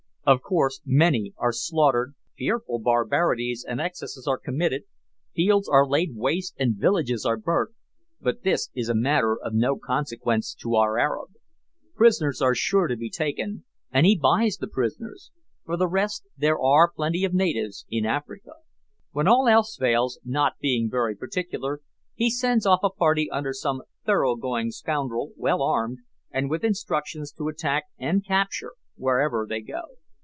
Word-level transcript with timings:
Of 0.23 0.43
course 0.43 0.81
many 0.85 1.33
are 1.37 1.51
slaughtered, 1.51 2.13
fearful 2.37 2.77
barbarities 2.77 3.65
and 3.67 3.81
excesses 3.81 4.27
are 4.27 4.37
committed, 4.37 4.83
fields 5.33 5.67
are 5.67 5.85
laid 5.85 6.11
waste 6.15 6.53
and 6.59 6.75
villages 6.77 7.25
are 7.25 7.35
burnt, 7.37 7.71
but 8.21 8.43
this 8.43 8.69
is 8.75 8.87
a 8.87 8.93
matter 8.95 9.35
of 9.35 9.55
no 9.55 9.77
consequence 9.77 10.53
to 10.61 10.75
our 10.75 10.99
Arab. 10.99 11.31
Prisoners 11.95 12.39
are 12.39 12.53
sure 12.53 12.85
to 12.85 12.95
be 12.95 13.09
taken, 13.09 13.65
and 13.91 14.05
he 14.05 14.15
buys 14.15 14.57
the 14.57 14.67
prisoners; 14.67 15.31
for 15.65 15.75
the 15.75 15.87
rest, 15.87 16.23
there 16.37 16.61
are 16.61 16.91
plenty 16.95 17.23
of 17.25 17.33
natives 17.33 17.87
in 17.89 18.05
Africa! 18.05 18.51
When 19.13 19.27
all 19.27 19.47
else 19.47 19.75
fails, 19.75 20.19
not 20.23 20.59
being 20.61 20.87
very 20.89 21.15
particular, 21.15 21.81
he 22.13 22.29
sends 22.29 22.67
off 22.67 22.83
a 22.83 22.91
party 22.91 23.27
under 23.31 23.53
some 23.53 23.81
thorough 24.05 24.35
going 24.35 24.69
scoundrel, 24.69 25.31
well 25.35 25.63
armed, 25.63 25.97
and 26.29 26.47
with 26.47 26.63
instructions 26.63 27.31
to 27.33 27.47
attack 27.47 27.85
and 27.97 28.23
capture 28.23 28.73
wherever 28.95 29.47
they 29.49 29.61
go. 29.61 29.97